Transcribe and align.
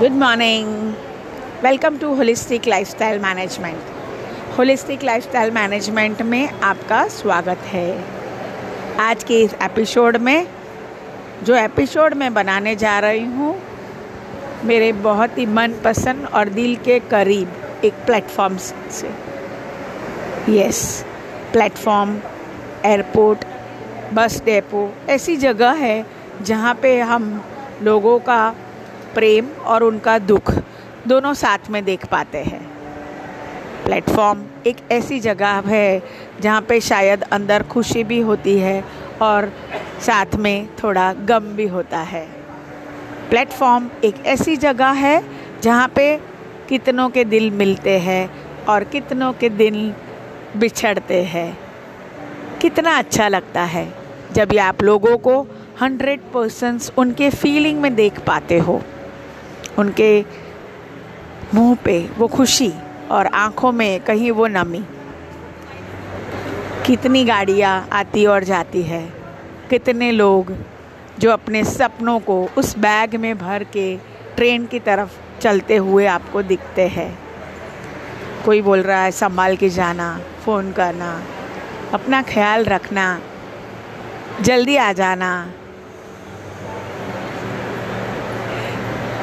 Good 0.00 0.12
morning 0.12 0.94
welcome 1.62 1.96
to 1.98 2.12
holistic 2.14 2.66
lifestyle 2.68 3.18
management 3.18 4.56
holistic 4.58 5.04
lifestyle 5.04 5.50
management 5.50 6.20
में 6.22 6.50
आपका 6.50 7.06
स्वागत 7.08 7.58
है। 7.58 8.04
आज 9.00 9.24
के 9.24 9.40
इस 9.42 9.54
एपिसोड 9.62 10.16
में, 10.16 10.46
जो 11.42 11.56
एपिसोड 11.56 12.14
मैं 12.14 12.34
बनाने 12.34 12.76
जा 12.76 12.98
रही 12.98 13.24
हूँ, 13.24 13.54
मेरे 14.64 14.92
बहुत 14.92 15.38
ही 15.38 15.46
मनपसंद 15.46 16.26
और 16.26 16.48
दिल 16.48 16.76
के 16.76 16.98
करीब 16.98 17.80
एक 17.84 18.04
प्लेटफॉर्म 18.06 18.56
से। 18.56 19.14
Yes 20.58 21.04
platform 21.52 22.16
airport 22.84 23.44
bus 24.12 24.40
depot 24.44 24.94
ऐसी 25.08 25.36
जगह 25.36 25.70
है 25.70 26.06
जहाँ 26.42 26.74
पे 26.74 27.00
हम 27.00 27.44
लोगों 27.82 28.18
का 28.18 28.54
प्रेम 29.16 29.46
और 29.66 29.82
उनका 29.82 30.18
दुख 30.18 30.52
दोनों 31.06 31.32
साथ 31.34 31.70
में 31.70 31.84
देख 31.84 32.04
पाते 32.06 32.38
हैं। 32.38 32.60
प्लेटफॉर्म 33.84 34.42
एक 34.66 34.76
ऐसी 34.92 35.20
जगह 35.20 35.62
है 35.66 36.02
जहाँ 36.40 36.60
पे 36.62 36.80
शायद 36.80 37.22
अंदर 37.22 37.62
खुशी 37.62 38.02
भी 38.04 38.20
होती 38.20 38.58
है 38.58 38.82
और 39.22 39.52
साथ 40.06 40.34
में 40.36 40.68
थोड़ा 40.82 41.12
गम 41.28 41.44
भी 41.56 41.66
होता 41.66 41.98
है। 41.98 42.26
प्लेटफॉर्म 43.30 43.88
एक 44.04 44.24
ऐसी 44.26 44.56
जगह 44.56 44.90
है 44.94 45.22
जहाँ 45.62 45.88
पे 45.88 46.16
कितनों 46.68 47.08
के 47.10 47.24
दिल 47.24 47.50
मिलते 47.50 47.98
हैं 47.98 48.28
और 48.64 48.84
कितनों 48.84 49.32
के 49.32 49.48
दिल 49.48 49.78
बिछड़ते 50.56 51.22
हैं। 51.24 51.58
कितना 52.60 52.96
अच्छा 52.98 53.28
लगता 53.28 53.62
है 53.64 53.86
जब 54.32 54.52
आप 54.60 54.82
लोगों 54.82 55.16
को 55.18 55.40
हंड्रेड 55.80 56.20
परसेंट 56.34 56.82
उनके 56.98 57.30
फीलिंग 57.30 57.80
में 57.80 57.94
देख 57.94 58.20
पाते 58.20 58.58
हो। 58.58 58.80
उनके 59.78 60.24
मुँह 61.54 61.76
पे 61.84 61.98
वो 62.18 62.26
खुशी 62.28 62.72
और 63.10 63.26
आँखों 63.26 63.72
में 63.72 64.00
कहीं 64.00 64.30
वो 64.30 64.46
नमी। 64.46 64.84
कितनी 66.86 67.24
गाड़ियाँ 67.24 67.88
आती 67.92 68.24
और 68.26 68.44
जाती 68.44 68.82
है, 68.82 69.02
कितने 69.70 70.10
लोग 70.12 70.52
जो 71.18 71.30
अपने 71.30 71.64
सपनों 71.64 72.18
को 72.20 72.42
उस 72.58 72.76
बैग 72.78 73.14
में 73.16 73.36
भर 73.38 73.64
के 73.64 73.96
ट्रेन 74.36 74.66
की 74.66 74.80
तरफ़ 74.80 75.18
चलते 75.40 75.76
हुए 75.76 76.06
आपको 76.06 76.42
दिखते 76.42 76.86
हैं। 76.88 77.18
कोई 78.44 78.60
बोल 78.62 78.82
रहा 78.82 79.02
है, 79.02 79.10
संभाल 79.10 79.56
के 79.56 79.68
जाना, 79.68 80.18
फ़ोन 80.44 80.72
करना, 80.72 81.10
अपना 81.94 82.22
ख्याल 82.22 82.64
रखना, 82.64 83.06
जल्दी 84.40 84.76
आ 84.76 84.92
जाना 84.92 85.30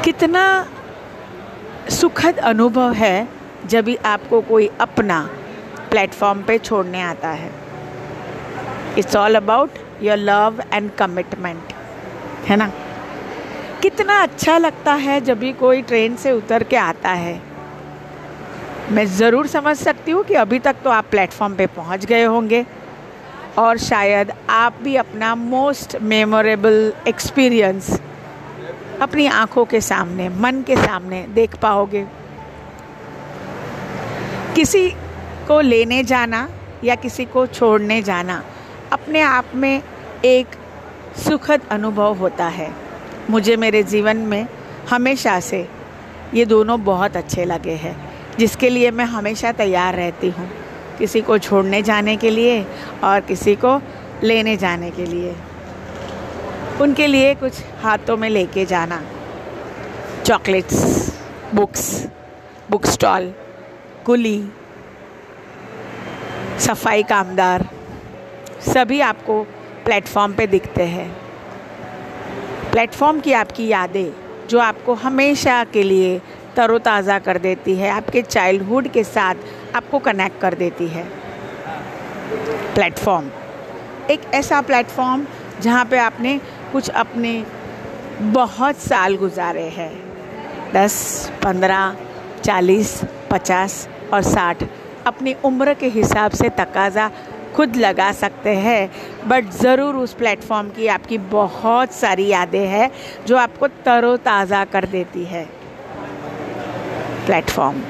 कितना 0.03 0.43
सुखद 1.89 2.37
अनुभव 2.37 2.93
है 2.93 3.27
जब 3.65 3.85
भी 3.85 3.95
आपको 3.95 4.41
कोई 4.41 4.69
अपना 4.81 5.19
प्लेटफॉर्म 5.89 6.41
पे 6.43 6.57
छोड़ने 6.57 7.01
आता 7.01 7.29
है। 7.29 7.51
It's 8.97 9.15
all 9.15 9.35
about 9.35 9.77
your 10.03 10.17
love 10.17 10.61
and 10.73 10.91
commitment 10.91 11.73
है 12.47 12.55
ना? 12.55 12.71
कितना 13.81 14.21
अच्छा 14.23 14.57
लगता 14.57 14.93
है 14.93 15.19
जब 15.21 15.39
भी 15.39 15.53
कोई 15.53 15.81
ट्रेन 15.81 16.15
से 16.15 16.31
उतर 16.31 16.63
के 16.63 16.75
आता 16.75 17.09
है। 17.09 17.41
मैं 18.91 19.05
ज़रूर 19.07 19.47
समझ 19.47 19.77
सकती 19.77 20.11
हूँ 20.11 20.23
कि 20.23 20.33
अभी 20.33 20.59
तक 20.59 20.75
तो 20.83 20.89
आप 20.89 21.05
प्लेटफॉर्म 21.11 21.55
पे 21.55 21.67
पहुँच 21.67 22.05
गए 22.05 22.23
होंगे 22.23 22.65
और 23.57 23.77
शायद 23.77 24.33
आप 24.49 24.79
भी 24.83 24.95
अपना 24.95 25.35
मोस्ट 25.35 25.97
मेमोरेबल 26.01 26.93
एक्सपीरियंस 27.07 27.99
अपनी 29.01 29.27
आँखों 29.27 29.65
के 29.65 29.81
सामने, 29.81 30.29
मन 30.29 30.61
के 30.61 30.75
सामने 30.75 31.25
देख 31.27 31.55
पाओगे। 31.55 32.05
किसी 34.55 34.89
को 35.47 35.59
लेने 35.61 36.03
जाना 36.03 36.49
या 36.83 36.95
किसी 36.95 37.25
को 37.25 37.47
छोड़ने 37.47 38.01
जाना, 38.01 38.43
अपने 38.91 39.21
आप 39.21 39.45
में 39.55 39.81
एक 40.25 40.47
सुखद 41.17 41.61
अनुभव 41.71 42.13
होता 42.13 42.45
है। 42.45 42.71
मुझे 43.29 43.55
मेरे 43.55 43.83
जीवन 43.83 44.17
में 44.17 44.47
हमेशा 44.89 45.39
से 45.39 45.67
ये 46.33 46.45
दोनों 46.45 46.83
बहुत 46.83 47.17
अच्छे 47.17 47.45
लगे 47.45 47.75
हैं, 47.75 47.95
जिसके 48.37 48.69
लिए 48.69 48.91
मैं 48.91 49.05
हमेशा 49.05 49.51
तैयार 49.51 49.95
रहती 49.95 50.29
हूँ। 50.29 50.49
किसी 50.99 51.21
को 51.21 51.37
छोड़ने 51.37 51.81
जाने 51.81 52.17
के 52.17 52.29
लिए 52.29 52.65
और 53.03 53.19
किसी 53.19 53.55
को 53.55 53.81
लेने 54.23 54.57
जाने 54.57 54.91
के 54.91 55.05
लिए। 55.05 55.35
उनके 56.81 57.07
लिए 57.07 57.33
कुछ 57.35 57.61
हाथों 57.83 58.17
में 58.17 58.29
लेके 58.29 58.65
जाना। 58.65 59.01
चॉकलेट्स 60.25 61.11
बुक्स 61.55 61.83
बुक 62.71 62.85
स्टॉल 62.85 63.33
कुली, 64.05 64.39
सफ़ाई 66.59 67.03
कामदार 67.03 67.67
सभी 68.63 68.99
आपको 69.01 69.41
प्लेटफॉर्म 69.85 70.33
पे 70.33 70.47
दिखते 70.47 70.83
हैं। 70.85 71.09
प्लेटफॉर्म 72.71 73.19
की 73.19 73.33
आपकी 73.33 73.67
यादें, 73.67 74.13
जो 74.49 74.59
आपको 74.59 74.93
हमेशा 74.93 75.63
के 75.63 75.83
लिए 75.83 76.19
तरोताज़ा 76.55 77.19
कर 77.19 77.37
देती 77.37 77.75
है, 77.75 77.89
आपके 77.89 78.21
चाइल्डहुड 78.21 78.87
के 78.87 79.03
साथ 79.03 79.35
आपको 79.75 79.99
कनेक्ट 79.99 80.39
कर 80.41 80.53
देती 80.53 80.87
है। 80.87 81.03
प्लेटफॉर्म 82.73 83.29
एक 84.11 84.21
ऐसा 84.33 84.61
प्लेटफॉर्म 84.61 85.25
जहाँ 85.61 85.85
पे 85.85 85.97
आपने 85.97 86.39
कुछ 86.73 86.89
अपने 86.91 87.43
बहुत 88.21 88.75
साल 88.77 89.15
गुजारे 89.17 89.67
हैं। 89.71 89.91
दस, 90.73 90.95
पंद्रह, 91.43 91.95
चालीस, 92.43 93.01
पचास 93.31 93.87
और 94.13 94.21
साठ। 94.23 94.63
अपनी 95.07 95.35
उम्र 95.45 95.73
के 95.73 95.87
हिसाब 95.89 96.31
से 96.31 96.49
तकाजा 96.57 97.09
खुद 97.55 97.75
लगा 97.75 98.11
सकते 98.11 98.55
हैं 98.57 98.89
बट 99.27 99.49
ज़रूर 99.53 99.95
उस 99.95 100.13
प्लेटफॉर्म 100.13 100.69
की 100.69 100.87
आपकी 100.89 101.17
बहुत 101.31 101.91
सारी 101.93 102.27
यादें 102.27 102.65
हैं 102.67 102.89
जो 103.27 103.37
आपको 103.37 103.67
तरोताज़ा 103.85 104.63
कर 104.65 104.85
देती 104.87 105.23
है। 105.25 105.45
प्लेटफॉर्म 107.25 107.81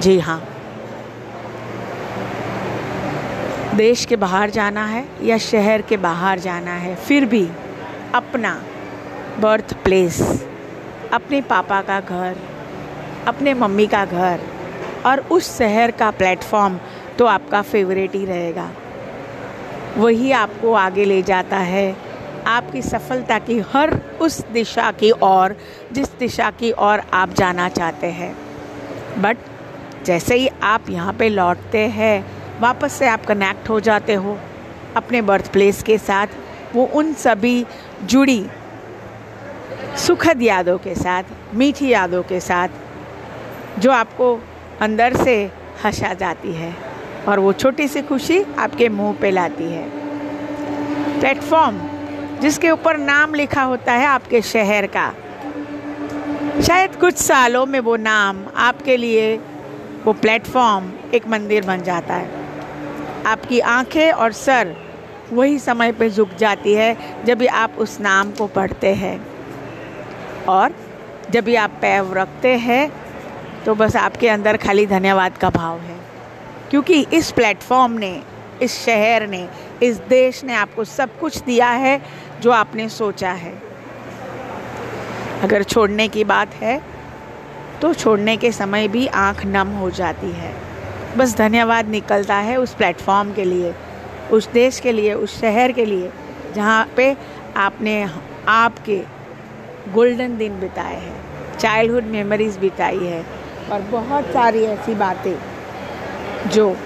जी 0.00 0.18
हाँ। 0.20 0.42
देश 3.76 4.04
के 4.04 4.16
बाहर 4.16 4.50
जाना 4.50 4.84
है 4.86 5.04
या 5.22 5.38
शहर 5.40 5.82
के 5.82 5.96
बाहर 5.98 6.38
जाना 6.38 6.74
है, 6.76 6.94
फिर 6.96 7.24
भी 7.26 7.48
अपना 8.14 8.50
बर्थ 9.40 9.72
प्लेस 9.84 10.20
अपने 11.12 11.40
पापा 11.42 11.80
का 11.82 11.98
घर, 12.00 12.36
अपने 13.28 13.54
मम्मी 13.54 13.86
का 13.86 14.04
घर 14.04 14.40
और 15.06 15.20
उस 15.30 15.56
शहर 15.58 15.90
का 15.90 16.10
प्लेटफॉर्म 16.10 16.78
तो 17.18 17.26
आपका 17.26 17.62
फेवरेट 17.62 18.14
ही 18.14 18.24
रहेगा। 18.24 18.68
वही 19.96 20.30
आपको 20.32 20.72
आगे 20.74 21.04
ले 21.04 21.20
जाता 21.22 21.56
है, 21.58 21.96
आपकी 22.46 22.82
सफलता 22.82 23.38
की 23.38 23.58
हर 23.74 23.98
उस 24.20 24.40
दिशा 24.52 24.90
की 24.92 25.10
ओर, 25.22 25.56
जिस 25.92 26.18
दिशा 26.18 26.50
की 26.52 26.72
ओर 26.72 27.02
आप 27.14 27.34
जाना 27.34 27.68
चाहते 27.70 28.06
हैं। 28.12 28.34
बट 29.18 29.36
जैसे 30.04 30.34
ही 30.34 30.48
आप 30.64 30.90
यहाँ 30.90 31.12
पे 31.12 31.28
लौटते 31.28 31.86
हैं, 31.90 32.24
वापस 32.60 32.92
से 32.92 33.08
आप 33.08 33.26
कनेक्ट 33.26 33.68
हो 33.68 33.80
जाते 33.80 34.14
हो 34.14 34.38
अपने 34.96 35.22
बर्थ 35.22 35.52
प्लेस 35.52 35.82
के 35.82 35.98
साथ, 35.98 36.26
वो 36.74 36.84
उन 36.94 37.12
सभी 37.14 37.64
जुड़ी 38.04 38.46
सुखद 39.96 40.42
यादों 40.42 40.78
के 40.78 40.94
साथ, 40.94 41.22
मीठी 41.54 41.88
यादों 41.88 42.22
के 42.22 42.40
साथ, 42.40 42.68
जो 43.78 43.90
आपको 43.90 44.40
अंदर 44.80 45.16
से 45.16 45.50
हंसा 45.84 46.14
जाती 46.14 46.52
है 46.52 46.74
और 47.28 47.38
वो 47.38 47.52
छोटी 47.52 47.88
सी 47.88 48.02
खुशी 48.02 48.42
आपके 48.58 48.88
मुँह 48.88 49.16
पे 49.20 49.30
लाती 49.30 49.64
है। 49.64 49.88
प्लेटफॉर्म 51.20 51.80
जिसके 52.40 52.70
ऊपर 52.70 52.96
नाम 52.96 53.34
लिखा 53.34 53.62
होता 53.62 53.92
है 53.92 54.06
आपके 54.06 54.42
शहर 54.42 54.86
का। 54.86 55.12
शायद 56.62 56.96
कुछ 56.96 57.16
सालों 57.16 57.66
में 57.66 57.80
वो 57.80 57.96
नाम 57.96 58.44
आपके 58.56 58.96
लिए 58.96 59.36
वो 60.04 60.12
प्लेटफॉर्म 60.12 60.92
एक 61.14 61.28
मंदिर 61.28 61.66
बन 61.66 61.82
जाता 61.82 62.14
है। 62.14 62.28
आपकी 63.26 63.60
आँखें 63.60 64.12
और 64.12 64.32
सर 64.32 64.76
वही 65.34 65.58
समय 65.58 65.92
पे 65.92 66.08
झुक 66.10 66.34
जाती 66.38 66.74
है 66.74 67.24
जब 67.24 67.38
भी 67.38 67.46
आप 67.46 67.76
उस 67.78 67.98
नाम 68.00 68.30
को 68.30 68.46
पढ़ते 68.46 68.94
हैं। 68.94 69.18
और 70.48 70.74
जब 71.30 71.44
भी 71.44 71.54
आप 71.54 71.78
पैर 71.80 72.12
रखते 72.12 72.54
हैं 72.58 72.90
तो 73.64 73.74
बस 73.74 73.96
आपके 73.96 74.28
अंदर 74.28 74.56
खाली 74.56 74.86
धन्यवाद 74.86 75.38
का 75.38 75.50
भाव 75.50 75.78
है। 75.78 75.96
क्योंकि 76.70 77.00
इस 77.12 77.30
प्लेटफॉर्म 77.30 77.92
ने, 77.92 78.22
इस 78.62 78.78
शहर 78.84 79.26
ने, 79.26 79.48
इस 79.82 79.96
देश 80.08 80.42
ने 80.44 80.54
आपको 80.54 80.84
सब 80.84 81.18
कुछ 81.18 81.38
दिया 81.42 81.68
है 81.68 82.00
जो 82.40 82.50
आपने 82.50 82.88
सोचा 82.88 83.30
है। 83.32 83.52
अगर 85.42 85.62
छोड़ने 85.62 86.08
की 86.08 86.24
बात 86.24 86.54
है 86.54 86.80
तो 87.82 87.92
छोड़ने 87.94 88.36
के 88.36 88.52
समय 88.52 88.88
भी 88.88 89.06
आँख 89.06 89.44
नम 89.46 89.68
हो 89.68 89.90
जाती 89.90 90.30
है। 90.32 90.52
बस 91.16 91.36
धन्यवाद 91.36 91.88
निकलता 91.88 92.34
है 92.36 92.56
उस 92.56 92.74
प्लेटफॉर्म 92.74 93.32
के 93.32 93.44
लिए। 93.44 93.74
उस 94.32 94.48
देश 94.52 94.80
के 94.80 94.92
लिए, 94.92 95.14
उस 95.14 95.40
शहर 95.40 95.72
के 95.72 95.84
लिए, 95.84 96.10
जहाँ 96.54 96.86
पे 96.96 97.16
आपने 97.56 98.02
आपके 98.48 99.02
गोल्डन 99.94 100.36
दिन 100.36 100.60
बिताए 100.60 100.96
हैं 100.96 101.58
चाइल्डहुड 101.58 102.04
मेमोरीज 102.04 102.56
बिताई 102.58 102.98
है, 102.98 103.24
और 103.72 103.80
बहुत 103.90 104.32
सारी 104.32 104.62
ऐसी 104.64 104.94
बातें 104.94 105.34
जो 106.50 106.76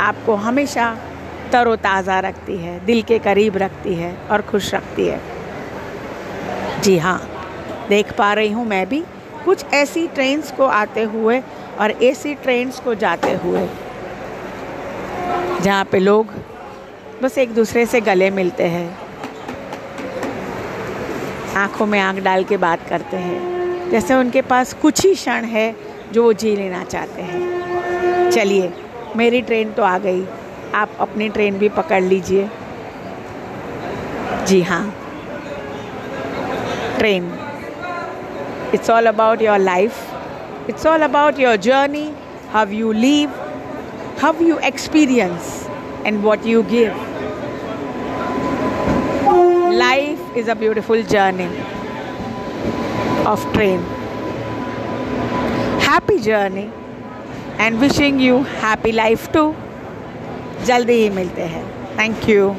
आपको 0.00 0.34
हमेशा 0.34 0.96
तरोताज़ा 1.52 2.18
रखती 2.20 2.56
है, 2.56 2.78
दिल 2.86 3.02
के 3.02 3.18
करीब 3.18 3.56
रखती 3.56 3.94
है 3.94 4.14
और 4.30 4.42
खुश 4.42 4.72
रखती 4.74 5.06
है। 5.06 5.20
जी 6.82 6.96
हाँ 6.98 7.20
देख 7.88 8.12
पा 8.12 8.32
रही 8.32 8.50
हूँ 8.52 8.64
मैं 8.66 8.88
भी, 8.88 9.02
कुछ 9.44 9.64
ऐसी 9.74 10.06
ट्रेन्स 10.08 10.50
को 10.52 10.66
आते 10.66 11.02
हुए 11.02 11.40
और 11.80 11.90
ऐसी 12.04 12.34
ट्रेन्स 12.34 12.80
को 12.80 12.94
जाते 12.94 13.32
हुए 13.34 13.66
जहाँ 15.66 15.84
पे 15.84 15.98
लोग 15.98 16.26
बस 17.22 17.38
एक 17.38 17.54
दूसरे 17.54 17.84
से 17.86 18.00
गले 18.00 18.30
मिलते 18.30 18.64
हैं। 18.64 18.98
आँखों 21.56 21.86
में 21.86 21.98
आँख 22.00 22.18
डाल 22.18 22.44
के 22.44 22.56
बात 22.56 22.88
करते 22.88 23.16
हैं। 23.16 23.90
जैसे 23.90 24.14
उनके 24.14 24.42
पास 24.42 24.72
कुछ 24.72 25.04
ही 25.06 25.14
क्षण 25.14 25.44
है 25.44 25.76
जो 26.12 26.22
वो 26.22 26.32
जी 26.32 26.54
लेना 26.56 26.84
चाहते 26.84 27.22
हैं। 27.22 28.30
चलिए, 28.30 28.72
मेरी 29.16 29.40
ट्रेन 29.42 29.72
तो 29.72 29.82
आ 29.82 29.98
गई। 29.98 30.24
आप 30.74 30.90
अपनी 31.00 31.28
ट्रेन 31.28 31.58
भी 31.58 31.68
पकड़ 31.68 32.02
लीजिए। 32.02 32.48
जी 34.46 34.62
हाँ। 34.62 34.94
Train. 36.98 37.32
It's 38.74 38.90
all 38.90 39.06
about 39.06 39.42
your 39.42 39.58
life 39.58 39.92
it's 40.68 40.86
all 40.86 41.02
about 41.02 41.40
your 41.40 41.56
journey 41.56 42.10
how 42.52 42.68
you 42.68 42.92
live 42.92 43.30
how 44.21 44.43
you 44.43 44.57
experience 44.65 45.55
and 46.05 46.21
what 46.23 46.45
you 46.47 46.63
give 46.71 47.07
life 49.77 50.37
is 50.37 50.49
a 50.49 50.53
beautiful 50.55 51.03
journey 51.11 51.47
of 53.27 53.51
train 53.53 53.79
happy 55.87 56.17
journey 56.19 56.69
and 57.59 57.79
wishing 57.79 58.21
you 58.21 58.37
happy 58.61 58.91
life 58.91 59.31
to 59.33 59.53
जल्दी 60.65 60.93
ही 60.93 61.09
मिलते 61.09 61.41
हैं 61.53 61.65
thank 61.99 62.29
you 62.29 62.53